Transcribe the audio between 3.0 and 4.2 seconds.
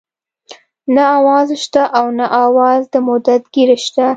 مدد ګير شته